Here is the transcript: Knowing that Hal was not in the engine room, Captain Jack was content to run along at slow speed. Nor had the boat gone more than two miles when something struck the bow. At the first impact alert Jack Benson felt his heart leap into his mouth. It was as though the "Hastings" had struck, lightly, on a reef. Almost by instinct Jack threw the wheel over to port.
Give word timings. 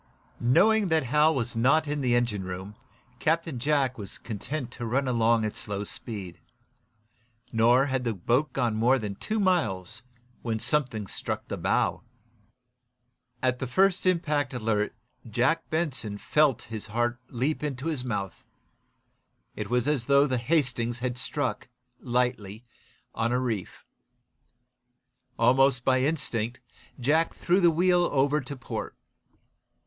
Knowing 0.39 0.87
that 0.87 1.03
Hal 1.03 1.35
was 1.35 1.55
not 1.55 1.87
in 1.87 2.01
the 2.01 2.15
engine 2.15 2.43
room, 2.43 2.73
Captain 3.19 3.59
Jack 3.59 3.99
was 3.99 4.17
content 4.17 4.71
to 4.71 4.83
run 4.87 5.07
along 5.07 5.45
at 5.45 5.55
slow 5.55 5.83
speed. 5.83 6.39
Nor 7.53 7.85
had 7.85 8.03
the 8.03 8.15
boat 8.15 8.51
gone 8.51 8.73
more 8.75 8.97
than 8.97 9.13
two 9.13 9.39
miles 9.39 10.01
when 10.41 10.57
something 10.57 11.05
struck 11.05 11.47
the 11.49 11.55
bow. 11.55 12.01
At 13.43 13.59
the 13.59 13.67
first 13.67 14.07
impact 14.07 14.55
alert 14.55 14.95
Jack 15.29 15.69
Benson 15.69 16.17
felt 16.17 16.63
his 16.63 16.87
heart 16.87 17.19
leap 17.29 17.61
into 17.61 17.85
his 17.85 18.03
mouth. 18.03 18.43
It 19.55 19.69
was 19.69 19.87
as 19.87 20.05
though 20.05 20.25
the 20.25 20.39
"Hastings" 20.39 20.97
had 20.97 21.15
struck, 21.15 21.67
lightly, 21.99 22.65
on 23.13 23.31
a 23.31 23.39
reef. 23.39 23.85
Almost 25.37 25.85
by 25.85 26.01
instinct 26.01 26.59
Jack 26.99 27.35
threw 27.35 27.59
the 27.59 27.69
wheel 27.69 28.05
over 28.11 28.41
to 28.41 28.55
port. 28.55 28.95